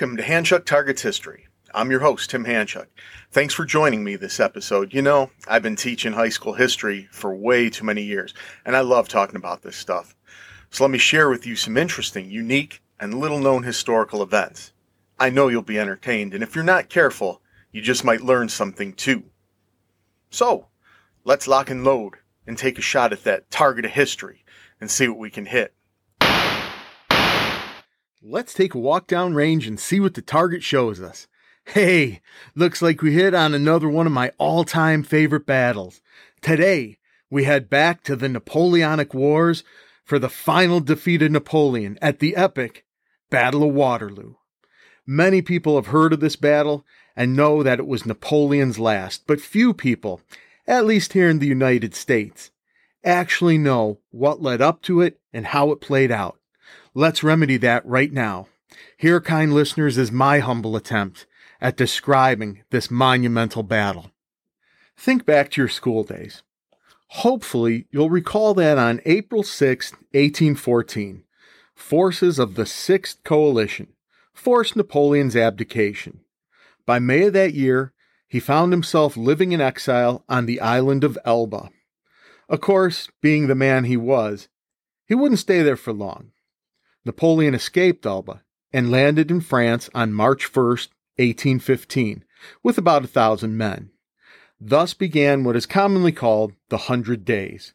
[0.00, 1.46] Welcome to Hanchuk Targets History.
[1.74, 2.86] I'm your host, Tim Hanchuk.
[3.32, 4.94] Thanks for joining me this episode.
[4.94, 8.32] You know, I've been teaching high school history for way too many years,
[8.64, 10.16] and I love talking about this stuff.
[10.70, 14.72] So let me share with you some interesting, unique, and little known historical events.
[15.18, 18.94] I know you'll be entertained, and if you're not careful, you just might learn something
[18.94, 19.24] too.
[20.30, 20.68] So,
[21.24, 22.14] let's lock and load
[22.46, 24.46] and take a shot at that target of history
[24.80, 25.74] and see what we can hit.
[28.22, 31.26] Let's take a walk down range and see what the target shows us.
[31.64, 32.20] Hey,
[32.54, 36.02] looks like we hit on another one of my all time favorite battles.
[36.42, 36.98] Today,
[37.30, 39.64] we head back to the Napoleonic Wars
[40.04, 42.84] for the final defeat of Napoleon at the epic
[43.30, 44.34] Battle of Waterloo.
[45.06, 46.84] Many people have heard of this battle
[47.16, 50.20] and know that it was Napoleon's last, but few people,
[50.66, 52.50] at least here in the United States,
[53.02, 56.39] actually know what led up to it and how it played out.
[56.94, 58.48] Let's remedy that right now.
[58.96, 61.26] Here, kind listeners, is my humble attempt
[61.60, 64.10] at describing this monumental battle.
[64.96, 66.42] Think back to your school days.
[67.08, 71.24] Hopefully, you'll recall that on April 6, 1814,
[71.74, 73.88] forces of the Sixth Coalition
[74.32, 76.20] forced Napoleon's abdication.
[76.86, 77.92] By May of that year,
[78.26, 81.70] he found himself living in exile on the island of Elba.
[82.48, 84.48] Of course, being the man he was,
[85.06, 86.32] he wouldn't stay there for long.
[87.10, 88.40] Napoleon escaped Elba
[88.72, 92.24] and landed in France on March 1, 1815,
[92.62, 93.90] with about a thousand men.
[94.60, 97.74] Thus began what is commonly called the Hundred Days.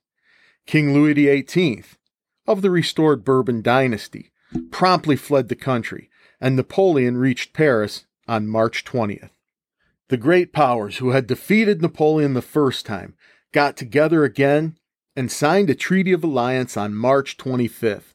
[0.66, 1.84] King Louis XVIII,
[2.48, 4.32] of the restored Bourbon dynasty,
[4.72, 9.32] promptly fled the country, and Napoleon reached Paris on March 20th.
[10.08, 13.16] The great powers who had defeated Napoleon the first time
[13.52, 14.78] got together again
[15.14, 18.15] and signed a treaty of alliance on March 25th.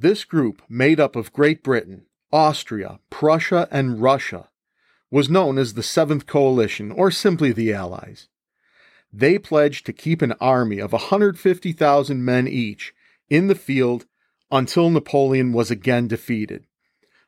[0.00, 4.48] This group, made up of Great Britain, Austria, Prussia, and Russia,
[5.10, 8.28] was known as the Seventh Coalition, or simply the Allies.
[9.12, 12.94] They pledged to keep an army of 150,000 men each
[13.28, 14.06] in the field
[14.52, 16.64] until Napoleon was again defeated.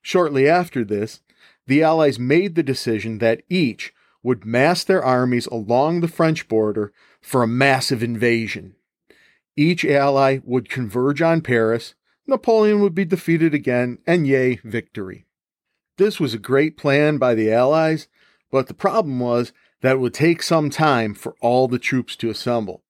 [0.01, 1.23] Shortly after this,
[1.67, 3.93] the Allies made the decision that each
[4.23, 8.77] would mass their armies along the French border for a massive invasion.
[9.57, 11.95] Each ally would converge on Paris
[12.31, 15.27] Napoleon would be defeated again, and yay, victory.
[15.99, 18.09] This was a great plan by the Allies,
[18.51, 19.53] but the problem was
[19.83, 22.85] that it would take some time for all the troops to assemble.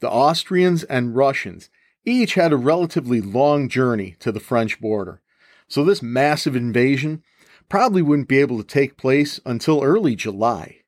[0.00, 1.70] The Austrians and Russians
[2.04, 5.22] each had a relatively long journey to the French border,
[5.68, 7.22] so this massive invasion
[7.68, 10.78] probably wouldn't be able to take place until early July.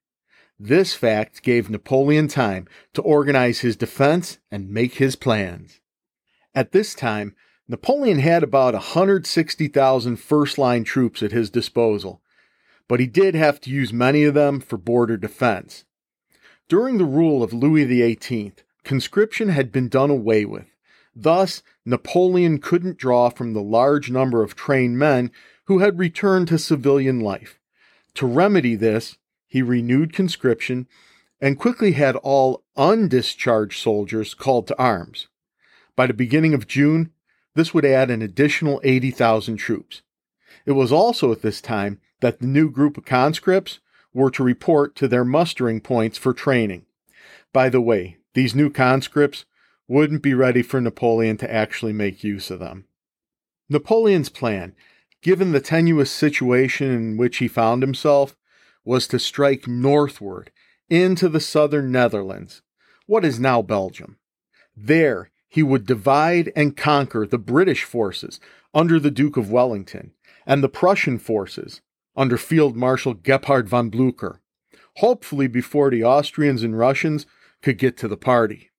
[0.58, 5.80] This fact gave Napoleon time to organize his defense and make his plans.
[6.54, 7.34] At this time,
[7.66, 12.20] Napoleon had about 160,000 first line troops at his disposal,
[12.88, 15.84] but he did have to use many of them for border defense.
[16.68, 18.52] During the rule of Louis XVIII,
[18.84, 20.66] conscription had been done away with.
[21.16, 25.30] Thus, Napoleon couldn't draw from the large number of trained men
[25.64, 27.58] who had returned to civilian life.
[28.14, 30.86] To remedy this, he renewed conscription
[31.40, 35.28] and quickly had all undischarged soldiers called to arms.
[35.96, 37.12] By the beginning of June,
[37.54, 40.02] this would add an additional 80,000 troops.
[40.66, 43.80] It was also at this time that the new group of conscripts
[44.12, 46.86] were to report to their mustering points for training.
[47.52, 49.44] By the way, these new conscripts
[49.86, 52.86] wouldn't be ready for Napoleon to actually make use of them.
[53.68, 54.74] Napoleon's plan,
[55.22, 58.36] given the tenuous situation in which he found himself,
[58.84, 60.50] was to strike northward
[60.88, 62.62] into the southern Netherlands,
[63.06, 64.18] what is now Belgium.
[64.76, 68.40] There, he would divide and conquer the British forces
[68.74, 70.10] under the Duke of Wellington
[70.44, 71.80] and the Prussian forces
[72.16, 74.38] under Field Marshal Gebhard von Blücher,
[74.96, 77.24] hopefully before the Austrians and Russians
[77.62, 78.72] could get to the party.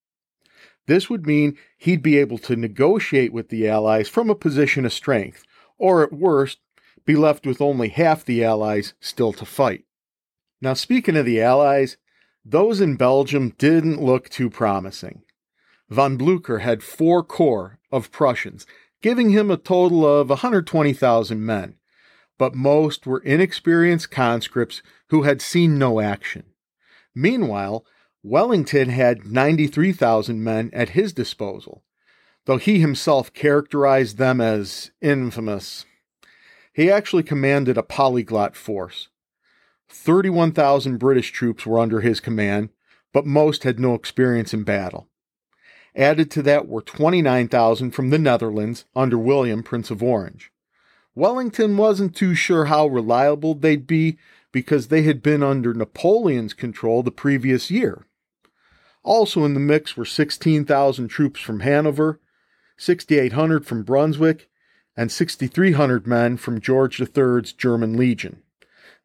[0.85, 4.91] This would mean he'd be able to negotiate with the Allies from a position of
[4.91, 5.45] strength,
[5.78, 6.59] or at worst,
[7.05, 9.85] be left with only half the Allies still to fight.
[10.59, 11.95] Now, speaking of the Allies,
[12.43, 15.21] those in Belgium didn't look too promising.
[15.90, 18.66] Von Blücher had four corps of Prussians,
[19.02, 21.76] giving him a total of 120,000 men,
[22.37, 26.43] but most were inexperienced conscripts who had seen no action.
[27.14, 27.85] Meanwhile,
[28.23, 31.84] Wellington had 93,000 men at his disposal,
[32.46, 35.85] though he himself characterized them as infamous.
[36.73, 39.09] He actually commanded a polyglot force.
[39.90, 42.70] 31,000 British troops were under his command,
[43.14, 45.08] but most had no experience in battle.
[45.95, 50.51] Added to that were 29,000 from the Netherlands under William, Prince of Orange.
[51.15, 54.17] Wellington wasn't too sure how reliable they'd be
[54.51, 58.05] because they had been under Napoleon's control the previous year.
[59.03, 62.19] Also in the mix were 16,000 troops from Hanover,
[62.77, 64.49] 6,800 from Brunswick,
[64.97, 68.41] and 6,300 men from George III's German Legion.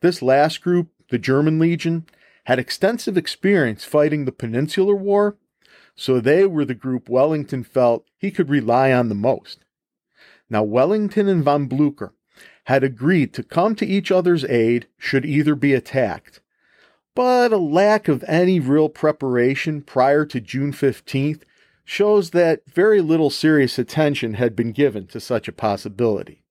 [0.00, 2.06] This last group, the German Legion,
[2.44, 5.37] had extensive experience fighting the Peninsular War,
[6.00, 9.67] so they were the group Wellington felt he could rely on the most.
[10.49, 12.12] Now, Wellington and von Blücher
[12.64, 16.41] had agreed to come to each other's aid should either be attacked,
[17.14, 21.43] but a lack of any real preparation prior to June 15th
[21.85, 26.43] shows that very little serious attention had been given to such a possibility.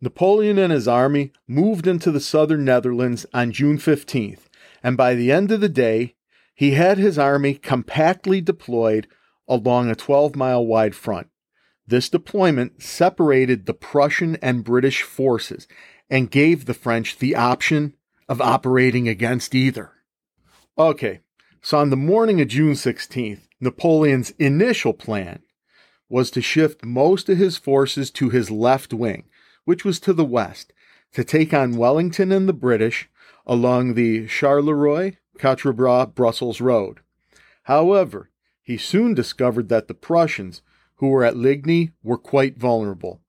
[0.00, 4.42] Napoleon and his army moved into the southern Netherlands on June 15th,
[4.84, 6.14] and by the end of the day,
[6.54, 9.06] he had his army compactly deployed
[9.48, 11.28] along a 12 mile wide front.
[11.86, 15.68] This deployment separated the Prussian and British forces
[16.08, 17.94] and gave the French the option
[18.28, 19.92] of operating against either.
[20.78, 21.20] Okay,
[21.60, 25.42] so on the morning of June 16th, Napoleon's initial plan
[26.08, 29.24] was to shift most of his forces to his left wing,
[29.64, 30.72] which was to the west,
[31.12, 33.08] to take on Wellington and the British
[33.46, 37.00] along the Charleroi, Quatre Bras, Brussels road.
[37.64, 38.30] However,
[38.62, 40.62] he soon discovered that the Prussians
[40.96, 43.20] who were at Ligny were quite vulnerable.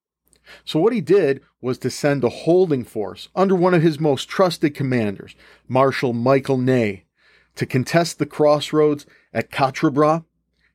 [0.64, 4.30] So, what he did was to send a holding force under one of his most
[4.30, 5.36] trusted commanders,
[5.68, 7.06] Marshal Michael Ney,
[7.56, 10.22] to contest the crossroads at Quatre Bras.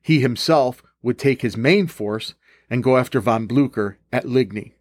[0.01, 2.33] He himself would take his main force
[2.69, 4.73] and go after von Blücher at Ligny.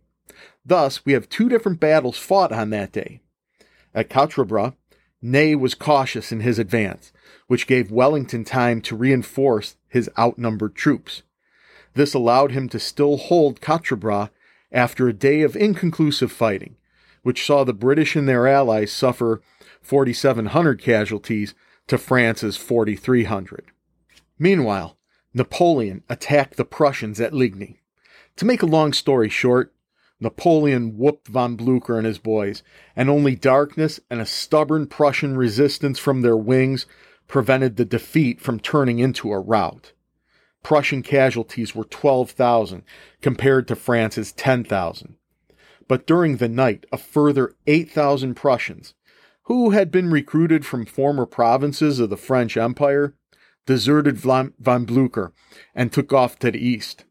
[0.64, 3.20] Thus, we have two different battles fought on that day.
[3.94, 4.73] At Quatre Bras,
[5.23, 7.13] Ney was cautious in his advance,
[7.47, 11.23] which gave Wellington time to reinforce his outnumbered troops.
[11.95, 14.31] This allowed him to still hold Quatre Bras
[14.73, 16.77] after a day of inconclusive fighting,
[17.23, 19.43] which saw the British and their allies suffer
[19.83, 21.55] 4,700 casualties
[21.87, 23.67] to France's 4,300.
[24.39, 24.97] Meanwhile,
[25.35, 27.81] Napoleon attacked the Prussians at Ligny.
[28.37, 29.75] To make a long story short,
[30.21, 32.63] Napoleon whooped von Blücher and his boys,
[32.95, 36.87] and only darkness and a stubborn Prussian resistance from their wings
[37.27, 39.93] prevented the defeat from turning into a rout.
[40.63, 42.83] Prussian casualties were 12,000
[43.23, 45.17] compared to France's 10,000.
[45.89, 48.95] But during the night, a further 8,000 Prussians,
[49.45, 53.15] who had been recruited from former provinces of the French Empire,
[53.67, 55.33] deserted von Blücher
[55.75, 57.05] and took off to the east.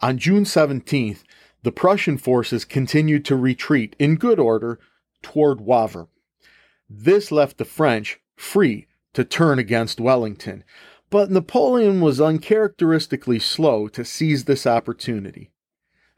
[0.00, 1.22] On June 17th,
[1.68, 4.80] the Prussian forces continued to retreat in good order
[5.20, 6.08] toward Wavre.
[6.88, 10.64] This left the French free to turn against Wellington,
[11.10, 15.50] but Napoleon was uncharacteristically slow to seize this opportunity.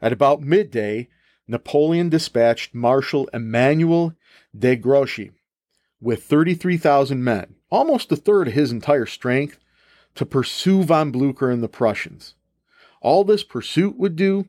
[0.01, 1.09] At about midday,
[1.49, 4.13] Napoleon dispatched Marshal Emmanuel
[4.57, 5.31] de Grouchy
[5.99, 9.59] with 33,000 men, almost a third of his entire strength,
[10.15, 12.35] to pursue von Blücher and the Prussians.
[13.01, 14.47] All this pursuit would do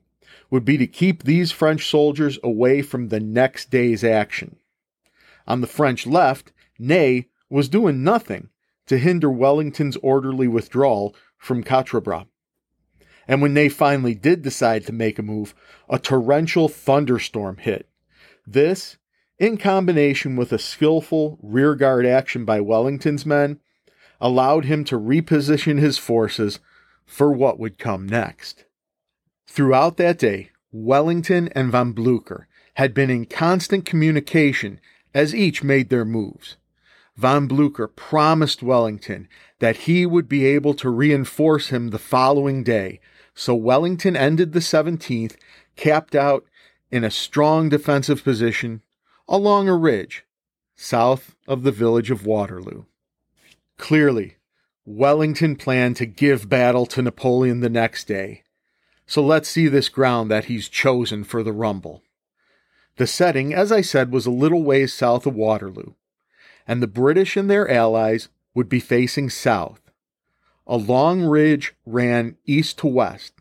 [0.53, 4.57] would be to keep these French soldiers away from the next day's action.
[5.47, 8.51] On the French left, Ney was doing nothing
[8.87, 12.27] to hinder Wellington's orderly withdrawal from Quatre Bras.
[13.27, 15.55] And when they finally did decide to make a move,
[15.89, 17.89] a torrential thunderstorm hit.
[18.47, 18.99] This,
[19.39, 23.59] in combination with a skillful rearguard action by Wellington's men,
[24.21, 26.61] allowed him to reposition his forces
[27.07, 28.67] for what would come next.
[29.47, 34.81] Throughout that day, Wellington and von Blücher had been in constant communication
[35.15, 36.57] as each made their moves
[37.17, 43.01] von Blücher promised Wellington that he would be able to reinforce him the following day,
[43.35, 45.37] so Wellington ended the 17th
[45.77, 46.45] capped out
[46.91, 48.83] in a strong defensive position
[49.29, 50.25] along a ridge
[50.75, 52.85] south of the village of Waterloo.
[53.79, 54.37] Clearly,
[54.85, 58.43] Wellington planned to give battle to Napoleon the next day.
[59.13, 62.03] So let's see this ground that he's chosen for the rumble.
[62.97, 65.93] The setting, as I said, was a little ways south of Waterloo
[66.67, 69.83] and the British and their allies would be facing south.
[70.67, 73.35] A long ridge ran east to west.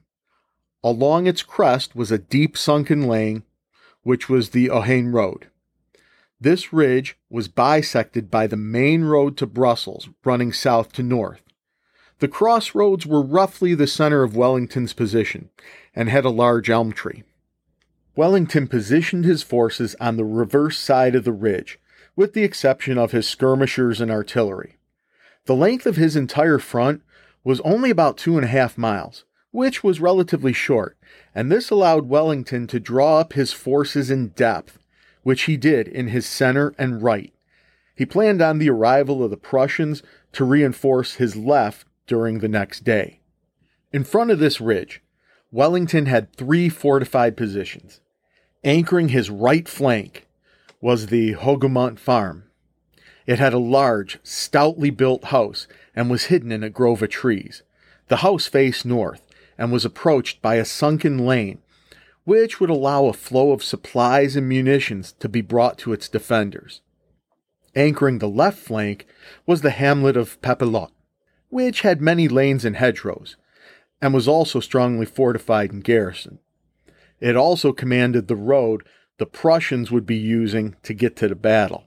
[0.83, 3.43] Along its crest was a deep sunken lane,
[4.03, 5.47] which was the Ohain Road.
[6.37, 11.43] This ridge was bisected by the main road to Brussels, running south to north.
[12.21, 15.49] The crossroads were roughly the center of Wellington's position
[15.95, 17.23] and had a large elm tree.
[18.15, 21.79] Wellington positioned his forces on the reverse side of the ridge,
[22.15, 24.77] with the exception of his skirmishers and artillery.
[25.45, 27.01] The length of his entire front
[27.43, 30.99] was only about two and a half miles, which was relatively short,
[31.33, 34.77] and this allowed Wellington to draw up his forces in depth,
[35.23, 37.33] which he did in his center and right.
[37.95, 42.83] He planned on the arrival of the Prussians to reinforce his left during the next
[42.83, 43.21] day.
[43.93, 45.01] In front of this ridge,
[45.49, 48.01] Wellington had three fortified positions.
[48.65, 50.27] Anchoring his right flank
[50.81, 52.43] was the Hougoumont farm.
[53.25, 57.63] It had a large, stoutly built house and was hidden in a grove of trees.
[58.09, 59.25] The house faced north
[59.57, 61.59] and was approached by a sunken lane,
[62.25, 66.81] which would allow a flow of supplies and munitions to be brought to its defenders.
[67.73, 69.07] Anchoring the left flank
[69.45, 70.91] was the hamlet of Papelotte,
[71.51, 73.35] which had many lanes and hedgerows,
[74.01, 76.39] and was also strongly fortified and garrisoned.
[77.19, 78.81] It also commanded the road
[79.19, 81.85] the Prussians would be using to get to the battle.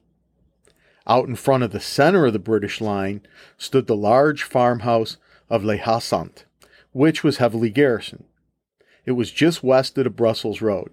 [1.06, 3.26] Out in front of the center of the British line
[3.59, 5.16] stood the large farmhouse
[5.50, 6.44] of La Haye Sainte,
[6.92, 8.25] which was heavily garrisoned.
[9.04, 10.92] It was just west of the Brussels Road.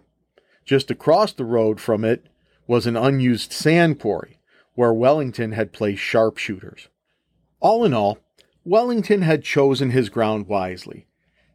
[0.66, 2.25] Just across the road from it
[2.68, 4.40] was an unused sand quarry
[4.74, 6.88] where Wellington had placed sharpshooters.
[7.60, 8.18] All in all,
[8.63, 11.08] Wellington had chosen his ground wisely,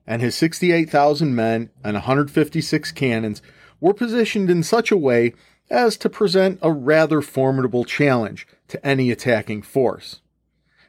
[0.07, 3.43] and his 68,000 men and 156 cannons
[3.81, 5.35] were positioned in such a way
[5.71, 10.21] as to present a rather formidable challenge to any attacking force.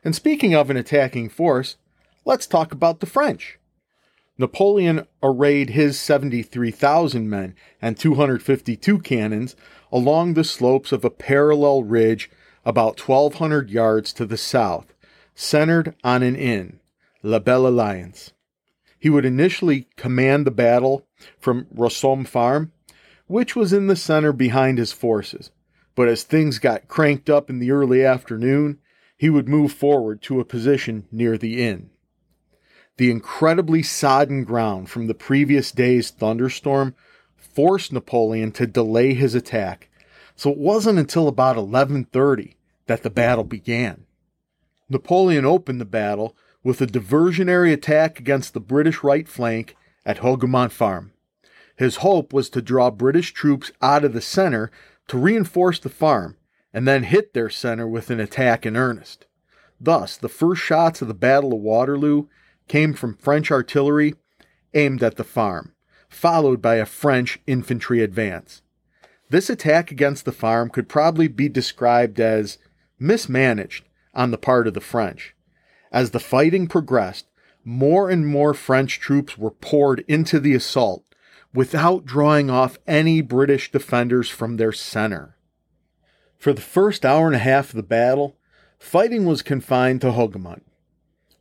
[0.03, 1.77] And speaking of an attacking force,
[2.25, 3.59] let's talk about the French.
[4.37, 9.55] Napoleon arrayed his 73,000 men and 252 cannons
[9.91, 12.29] along the slopes of a parallel ridge
[12.63, 14.93] about 1,200 yards to the south,
[15.39, 16.79] centered on an inn,
[17.21, 18.33] La Belle Alliance.
[18.97, 21.05] He would initially command the battle
[21.39, 22.71] from Rossomme Farm,
[23.27, 25.51] which was in the center behind his forces.
[25.93, 28.79] But as things got cranked up in the early afternoon,
[29.15, 31.91] he would move forward to a position near the inn.
[32.97, 36.95] The incredibly sodden ground from the previous day's thunderstorm
[37.35, 39.91] forced Napoleon to delay his attack,
[40.35, 42.55] so it wasn't until about 11:30
[42.87, 44.06] that the battle began.
[44.89, 49.75] Napoleon opened the battle with a diversionary attack against the British right flank
[50.05, 51.11] at Hougoumont Farm.
[51.75, 54.71] His hope was to draw British troops out of the center
[55.07, 56.37] to reinforce the farm
[56.73, 59.25] and then hit their center with an attack in earnest.
[59.79, 62.27] Thus, the first shots of the Battle of Waterloo
[62.67, 64.15] came from French artillery
[64.73, 65.73] aimed at the farm,
[66.09, 68.61] followed by a French infantry advance.
[69.29, 72.57] This attack against the farm could probably be described as
[72.99, 73.86] mismanaged
[74.17, 75.33] on the part of the French.
[75.91, 77.27] As the fighting progressed,
[77.63, 81.05] more and more French troops were poured into the assault
[81.53, 85.37] without drawing off any British defenders from their center.
[86.37, 88.37] For the first hour and a half of the battle,
[88.77, 90.63] fighting was confined to Hougoumont.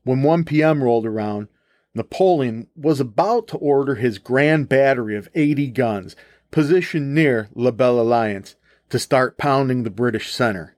[0.04, 0.82] When 1 p.m.
[0.82, 1.48] rolled around,
[1.94, 6.14] Napoleon was about to order his grand battery of 80 guns
[6.50, 8.54] positioned near La Belle Alliance
[8.90, 10.76] to start pounding the British center.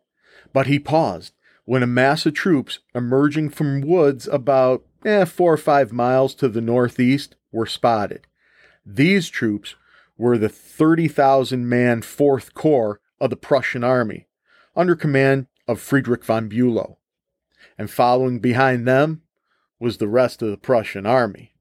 [0.53, 1.35] But he paused
[1.69, 6.49] when a mass of troops emerging from woods about eh, four or five miles to
[6.49, 8.27] the northeast were spotted.
[8.87, 9.75] These troops
[10.17, 14.29] were the 30,000 man 4th Corps of the Prussian army,
[14.75, 16.97] under command of Friedrich von Bülow.
[17.77, 19.21] And following behind them
[19.79, 21.53] was the rest of the Prussian army.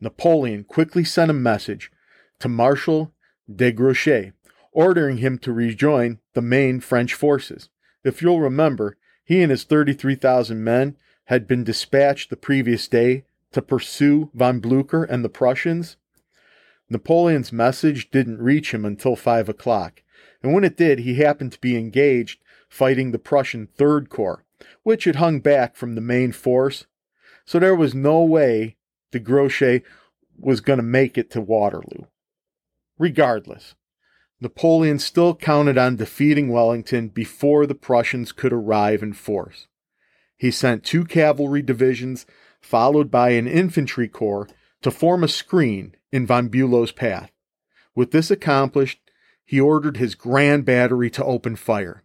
[0.00, 1.92] Napoleon quickly sent a message
[2.40, 3.14] to Marshal
[3.48, 4.32] de Grouchy,
[4.72, 7.68] ordering him to rejoin the main French forces.
[8.02, 8.96] If you'll remember,
[9.30, 10.96] he and his 33,000 men
[11.26, 15.96] had been dispatched the previous day to pursue von Blücher and the Prussians
[16.88, 20.02] Napoleon's message didn't reach him until five o'clock,
[20.42, 24.44] and when it did, he happened to be engaged fighting the Prussian Third Corps,
[24.82, 26.86] which had hung back from the main force.
[27.44, 28.78] So there was no way
[29.12, 29.82] de Grouchy
[30.36, 32.06] was going to make it to Waterloo.
[32.98, 33.76] Regardless,
[34.40, 39.66] Napoleon still counted on defeating Wellington before the Prussians could arrive in force.
[40.36, 42.24] He sent two cavalry divisions,
[42.60, 44.48] followed by an infantry corps,
[44.80, 47.30] to form a screen in von Bülow's path.
[47.94, 48.98] With this accomplished,
[49.44, 52.02] he ordered his grand battery to open fire.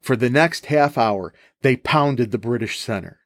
[0.00, 3.20] For the next half hour, they pounded the British center.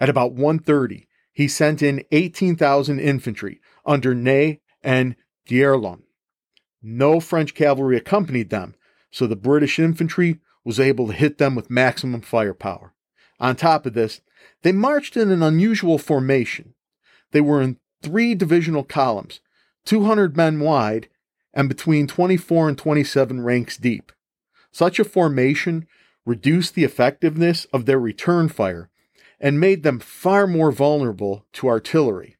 [0.00, 5.14] At about 1.30, he sent in 18,000 infantry under Ney and
[5.46, 6.02] D'Erlon.
[6.90, 8.74] No French cavalry accompanied them,
[9.10, 12.94] so the British infantry was able to hit them with maximum firepower.
[13.38, 14.22] On top of this,
[14.62, 16.72] they marched in an unusual formation.
[17.32, 19.40] They were in three divisional columns,
[19.84, 21.10] 200 men wide,
[21.52, 24.10] and between 24 and 27 ranks deep.
[24.72, 25.86] Such a formation
[26.24, 28.88] reduced the effectiveness of their return fire
[29.38, 32.38] and made them far more vulnerable to artillery.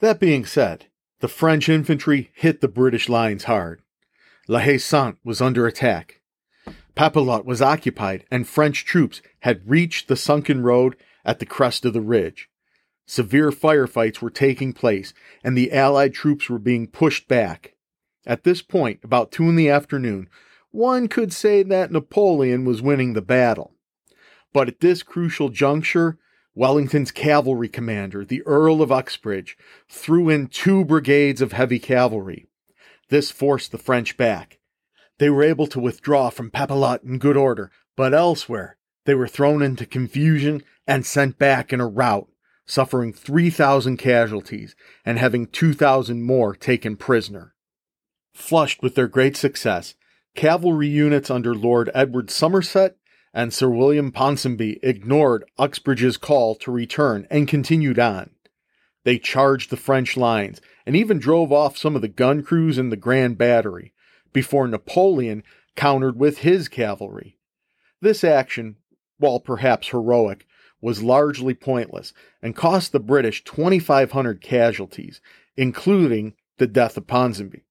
[0.00, 0.86] That being said,
[1.24, 3.80] the French infantry hit the British lines hard.
[4.46, 6.20] La Haye Sainte was under attack.
[6.94, 11.94] Papelotte was occupied, and French troops had reached the sunken road at the crest of
[11.94, 12.50] the ridge.
[13.06, 17.72] Severe firefights were taking place, and the Allied troops were being pushed back.
[18.26, 20.28] At this point, about two in the afternoon,
[20.72, 23.72] one could say that Napoleon was winning the battle.
[24.52, 26.18] But at this crucial juncture,
[26.54, 29.56] Wellington's cavalry commander, the Earl of Uxbridge,
[29.88, 32.46] threw in two brigades of heavy cavalry.
[33.08, 34.60] This forced the French back.
[35.18, 39.62] They were able to withdraw from Papelotte in good order, but elsewhere they were thrown
[39.62, 42.28] into confusion and sent back in a rout,
[42.66, 47.54] suffering 3,000 casualties and having 2,000 more taken prisoner.
[48.32, 49.94] Flushed with their great success,
[50.34, 52.96] cavalry units under Lord Edward Somerset
[53.34, 58.30] and Sir William Ponsonby ignored Uxbridge's call to return and continued on.
[59.02, 62.90] They charged the French lines and even drove off some of the gun crews in
[62.90, 63.92] the Grand Battery
[64.32, 65.42] before Napoleon
[65.74, 67.36] countered with his cavalry.
[68.00, 68.76] This action,
[69.18, 70.46] while perhaps heroic,
[70.80, 75.20] was largely pointless and cost the British 2,500 casualties,
[75.56, 77.63] including the death of Ponsonby.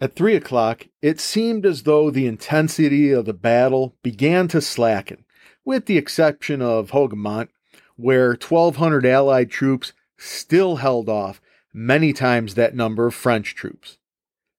[0.00, 5.24] At three o'clock, it seemed as though the intensity of the battle began to slacken,
[5.64, 7.48] with the exception of Hougoumont,
[7.96, 11.40] where 1,200 Allied troops still held off
[11.72, 13.98] many times that number of French troops.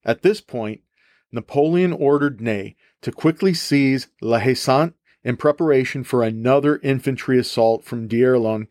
[0.03, 0.81] At this point,
[1.31, 7.85] Napoleon ordered Ney to quickly seize La Haye Sainte in preparation for another infantry assault
[7.85, 8.67] from D'Erlon,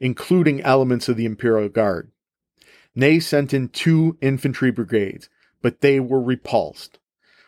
[0.00, 2.10] including elements of the Imperial Guard.
[2.94, 5.28] Ney sent in two infantry brigades,
[5.62, 6.98] but they were repulsed.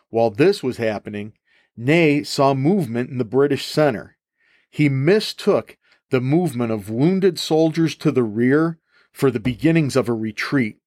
[0.09, 1.33] While this was happening,
[1.77, 4.17] Ney saw movement in the British center.
[4.69, 5.77] He mistook
[6.11, 8.79] the movement of wounded soldiers to the rear
[9.13, 10.79] for the beginnings of a retreat.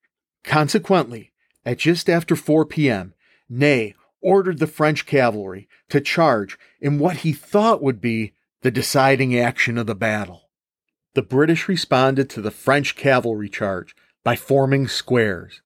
[0.44, 1.32] Consequently,
[1.66, 3.14] at just after 4 p.m.,
[3.50, 9.38] Ney ordered the French cavalry to charge in what he thought would be the deciding
[9.38, 10.50] action of the battle.
[11.16, 15.62] The British responded to the French cavalry charge by forming squares.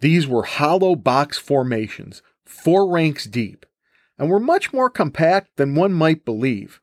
[0.00, 3.66] These were hollow box formations, four ranks deep,
[4.18, 6.80] and were much more compact than one might believe.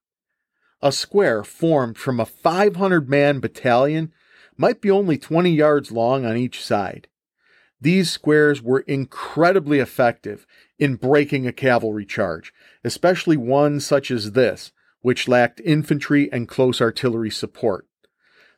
[0.82, 4.14] A square formed from a 500 man battalion
[4.56, 7.08] might be only 20 yards long on each side.
[7.80, 10.48] These squares were incredibly effective
[10.80, 12.54] in breaking a cavalry charge,
[12.84, 17.88] especially one such as this, which lacked infantry and close artillery support.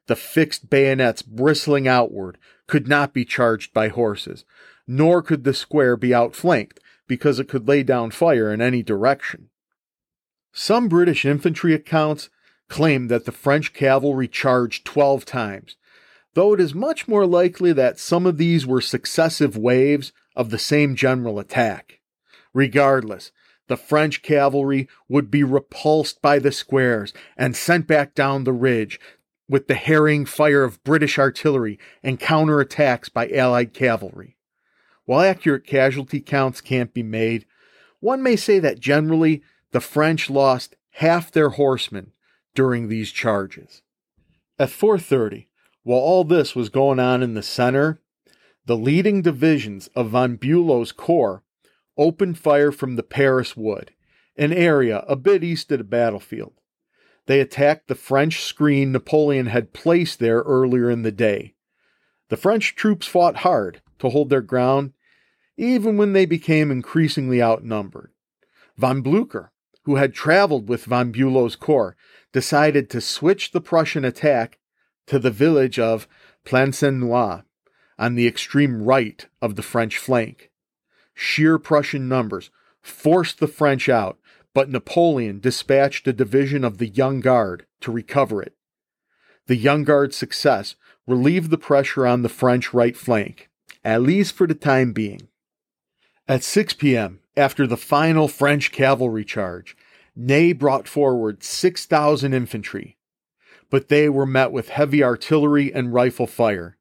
[0.08, 2.38] The fixed bayonets bristling outward
[2.70, 4.46] could not be charged by horses,
[4.88, 9.50] nor could the square be outflanked because it could lay down fire in any direction.
[10.54, 12.30] Some British infantry accounts
[12.70, 15.76] claim that the French cavalry charged 12 times,
[16.36, 20.60] though it is much more likely that some of these were successive waves of the
[20.60, 22.00] same general attack.
[22.54, 23.32] Regardless,
[23.68, 29.00] the French cavalry would be repulsed by the squares and sent back down the ridge
[29.50, 34.38] with the harrying fire of British artillery and counterattacks by Allied cavalry.
[35.06, 37.46] While accurate casualty counts can't be made,
[38.00, 42.12] one may say that generally the French lost half their horsemen
[42.54, 43.82] during these charges.
[44.60, 45.48] At 4:30,
[45.84, 48.00] while all this was going on in the center,
[48.66, 51.44] the leading divisions of von Bülow's corps
[51.98, 53.92] opened fire from the Paris Wood,
[54.38, 56.59] an area a bit east of the battlefield.
[57.30, 61.54] They attacked the French screen Napoleon had placed there earlier in the day.
[62.30, 64.94] The French troops fought hard to hold their ground,
[65.56, 68.10] even when they became increasingly outnumbered.
[68.78, 69.50] Von Blücher,
[69.84, 71.96] who had traveled with von Bülow's corps,
[72.34, 74.58] decided to switch the Prussian attack
[75.06, 76.08] to the village of
[76.44, 77.44] Plancenoit
[78.00, 80.50] on the extreme right of the French flank.
[81.14, 82.50] Sheer Prussian numbers
[82.82, 84.18] forced the French out,
[84.54, 88.56] but Napoleon dispatched a division of the Young Guard to recover it.
[89.48, 90.76] The Young Guard's success
[91.08, 93.50] relieved the pressure on the French right flank,
[93.84, 95.28] at least for the time being.
[96.28, 99.76] At 6 p.m., after the final French cavalry charge,
[100.16, 102.98] Ney brought forward 6,000 infantry,
[103.70, 106.78] but they were met with heavy artillery and rifle fire.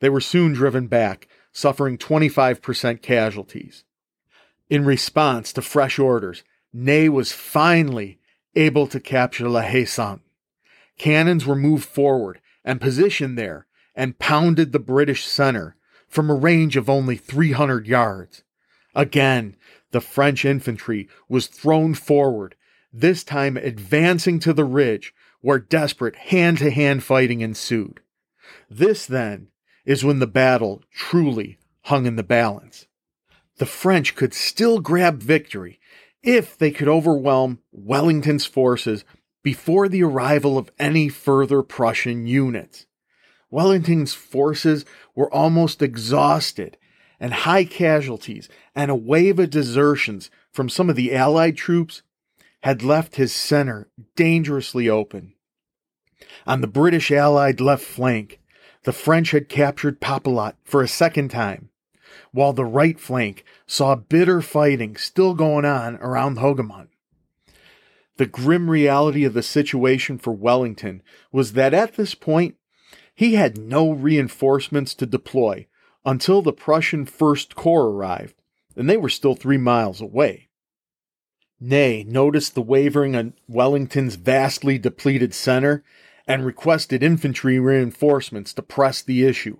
[0.00, 3.84] They were soon driven back, suffering 25% casualties.
[4.70, 8.18] In response to fresh orders, Ney was finally
[8.54, 10.22] able to capture La Haye Sainte.
[10.98, 15.76] Cannons were moved forward and positioned there and pounded the British center
[16.08, 18.42] from a range of only 300 yards.
[18.94, 19.56] Again,
[19.90, 22.56] the French infantry was thrown forward,
[22.92, 28.00] this time advancing to the ridge where desperate hand to hand fighting ensued.
[28.68, 29.48] This, then,
[29.84, 32.86] is when the battle truly hung in the balance.
[33.56, 35.80] The French could still grab victory
[36.22, 39.04] if they could overwhelm Wellington's forces
[39.42, 42.86] before the arrival of any further Prussian units.
[43.50, 46.76] Wellington's forces were almost exhausted,
[47.18, 52.02] and high casualties and a wave of desertions from some of the Allied troops
[52.62, 55.34] had left his center dangerously open.
[56.46, 58.40] On the British Allied left flank,
[58.84, 61.70] the French had captured Papelotte for a second time,
[62.32, 66.88] while the right flank saw bitter fighting still going on around Hougoumont.
[68.16, 72.56] The grim reality of the situation for Wellington was that at this point,
[73.14, 75.66] he had no reinforcements to deploy
[76.04, 78.34] until the Prussian First Corps arrived,
[78.76, 80.48] and they were still three miles away.
[81.60, 85.82] Ney noticed the wavering on Wellington's vastly depleted center
[86.26, 89.58] and requested infantry reinforcements to press the issue.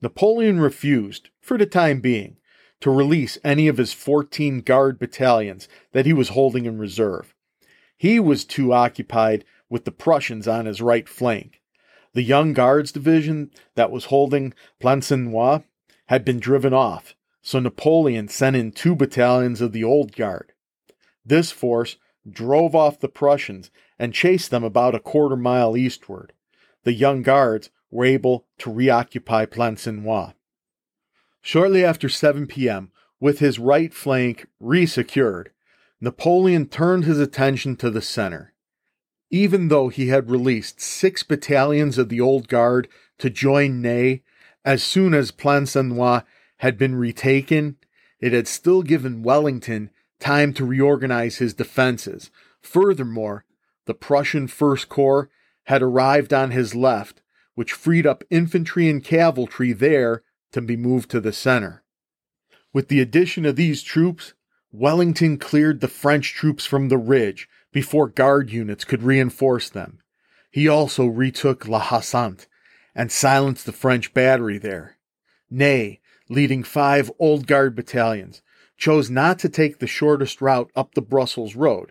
[0.00, 2.36] Napoleon refused, for the time being,
[2.80, 7.34] to release any of his 14 guard battalions that he was holding in reserve.
[7.96, 11.60] He was too occupied with the Prussians on his right flank.
[12.14, 15.64] The Young Guards division that was holding Plancenoit
[16.06, 20.52] had been driven off, so Napoleon sent in two battalions of the Old Guard.
[21.24, 21.96] This force
[22.28, 26.32] drove off the Prussians and chased them about a quarter mile eastward.
[26.84, 30.34] The Young Guards were able to reoccupy Plancenoit.
[31.40, 35.48] Shortly after 7 p.m., with his right flank resecured,
[36.00, 38.52] Napoleon turned his attention to the center.
[39.30, 44.22] Even though he had released six battalions of the Old Guard to join Ney
[44.64, 46.24] as soon as Plancenoit
[46.58, 47.76] had been retaken,
[48.20, 52.30] it had still given Wellington time to reorganize his defenses.
[52.60, 53.44] Furthermore,
[53.86, 55.30] the Prussian First Corps
[55.64, 57.20] had arrived on his left,
[57.58, 61.82] which freed up infantry and cavalry there to be moved to the center.
[62.72, 64.32] With the addition of these troops,
[64.70, 69.98] Wellington cleared the French troops from the ridge before guard units could reinforce them.
[70.52, 72.46] He also retook La Haye Sainte
[72.94, 74.96] and silenced the French battery there.
[75.50, 78.40] Ney, leading five Old Guard battalions,
[78.76, 81.90] chose not to take the shortest route up the Brussels road,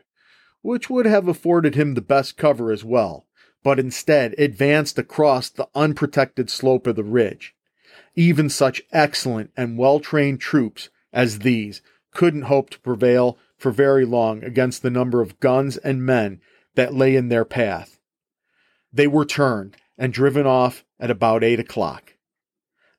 [0.61, 3.26] which would have afforded him the best cover as well,
[3.67, 7.53] but instead advanced across the unprotected slope of the ridge.
[8.15, 11.81] Even such excellent and well trained troops as these
[12.13, 16.39] couldn't hope to prevail for very long against the number of guns and men
[16.75, 17.99] that lay in their path.
[18.93, 22.13] They were turned and driven off at about eight o'clock.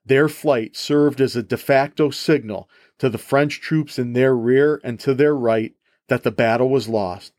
[0.04, 4.82] Their flight served as a de facto signal to the French troops in their rear
[4.84, 5.72] and to their right
[6.08, 7.32] that the battle was lost.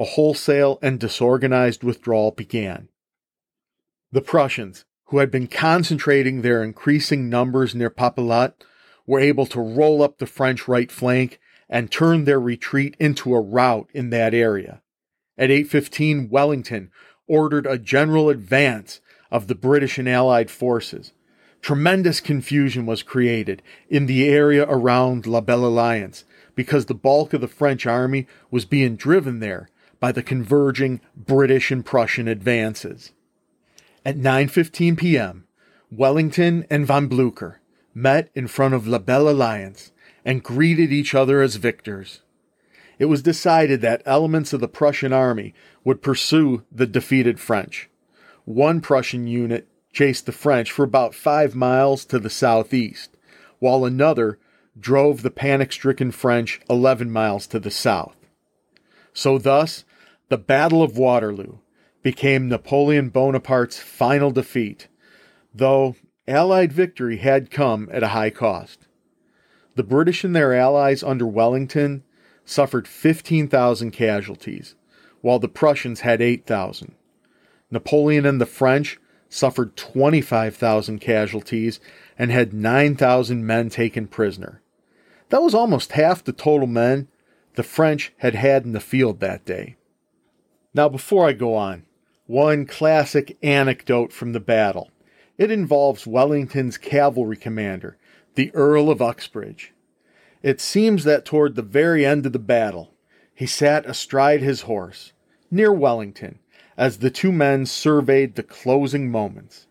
[0.00, 2.88] A wholesale and disorganized withdrawal began.
[4.10, 8.64] The Prussians, who had been concentrating their increasing numbers near Papelotte,
[9.06, 13.42] were able to roll up the French right flank and turn their retreat into a
[13.42, 14.80] rout in that area.
[15.36, 16.90] At 8:15 Wellington
[17.26, 21.12] ordered a general advance of the British and Allied forces.
[21.60, 23.60] Tremendous confusion was created
[23.90, 28.64] in the area around La Belle Alliance because the bulk of the French army was
[28.64, 29.68] being driven there
[30.00, 33.12] by the converging British and Prussian advances.
[34.04, 35.46] At 9:15 p.m.,
[35.90, 37.56] Wellington and von Blücher
[37.94, 39.92] met in front of La Belle Alliance
[40.24, 42.22] and greeted each other as victors.
[42.98, 47.88] It was decided that elements of the Prussian army would pursue the defeated French.
[48.44, 53.16] One Prussian unit chased the French for about five miles to the southeast,
[53.58, 54.38] while another
[54.78, 58.16] drove the panic stricken French 11 miles to the south.
[59.12, 59.84] So, thus,
[60.30, 61.58] the Battle of Waterloo
[62.02, 64.86] became Napoleon Bonaparte's final defeat,
[65.52, 65.96] though
[66.28, 68.86] Allied victory had come at a high cost.
[69.74, 72.04] The British and their allies under Wellington
[72.44, 74.76] suffered 15,000 casualties,
[75.20, 76.94] while the Prussians had 8,000.
[77.72, 81.80] Napoleon and the French suffered 25,000 casualties
[82.16, 84.62] and had 9,000 men taken prisoner.
[85.30, 87.08] That was almost half the total men
[87.54, 89.76] the French had had in the field that day.
[90.72, 91.84] Now, before I go on,
[92.26, 94.90] one classic anecdote from the battle.
[95.36, 97.96] It involves Wellington's cavalry commander,
[98.34, 99.72] the Earl of Uxbridge.
[100.42, 102.94] It seems that toward the very end of the battle,
[103.34, 105.12] he sat astride his horse,
[105.50, 106.38] near Wellington,
[106.76, 109.66] as the two men surveyed the closing moments.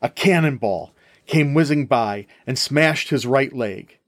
[0.00, 0.94] A cannonball
[1.26, 3.98] came whizzing by and smashed his right leg.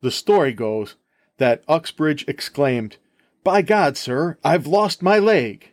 [0.00, 0.96] The story goes
[1.38, 2.98] that Uxbridge exclaimed,
[3.44, 5.72] By God, sir, I've lost my leg.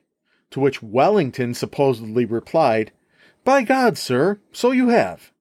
[0.52, 2.92] To which Wellington supposedly replied,
[3.44, 5.32] by God, sir, so you have.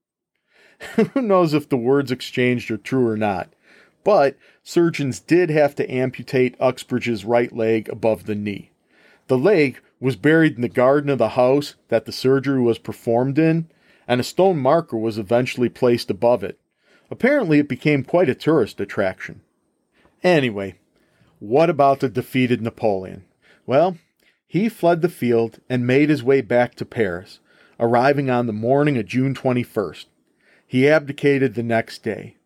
[1.13, 3.53] Who knows if the words exchanged are true or not?
[4.05, 8.71] But surgeons did have to amputate Uxbridge's right leg above the knee.
[9.27, 13.39] The leg was buried in the garden of the house that the surgery was performed
[13.39, 13.69] in,
[14.07, 16.59] and a stone marker was eventually placed above it.
[17.11, 19.41] Apparently, it became quite a tourist attraction.
[20.23, 20.77] Anyway,
[21.39, 23.25] what about the defeated Napoleon?
[23.67, 23.99] Well,
[24.47, 27.41] he fled the field and made his way back to Paris,
[27.79, 30.07] arriving on the morning of June 21st.
[30.67, 32.37] He abdicated the next day.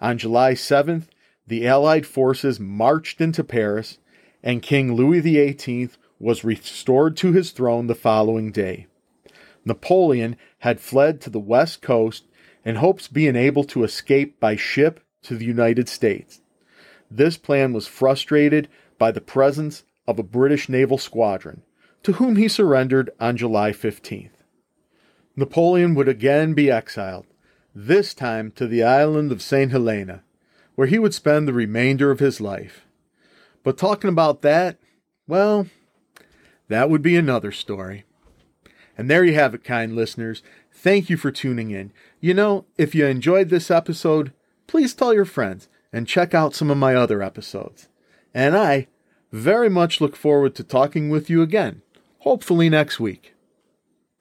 [0.00, 1.04] On July 7th,
[1.46, 3.98] the Allied forces marched into Paris,
[4.42, 8.86] and King Louis XVIII was restored to his throne the following day.
[9.64, 12.24] Napoleon had fled to the west coast
[12.64, 16.40] in hopes being able to escape by ship to the United States.
[17.10, 21.62] This plan was frustrated by the presence of a British naval squadron,
[22.02, 24.30] to whom he surrendered on July 15th.
[25.34, 27.26] Napoleon would again be exiled,
[27.74, 29.70] this time to the island of St.
[29.70, 30.22] Helena,
[30.74, 32.86] where he would spend the remainder of his life.
[33.62, 34.78] But talking about that,
[35.26, 35.66] well,
[36.68, 38.04] that would be another story.
[38.96, 40.42] And there you have it, kind listeners.
[40.72, 41.92] Thank you for tuning in.
[42.20, 44.32] You know, if you enjoyed this episode,
[44.66, 47.88] please tell your friends and check out some of my other episodes.
[48.34, 48.86] And I
[49.32, 51.80] very much look forward to talking with you again,
[52.18, 53.32] hopefully next week.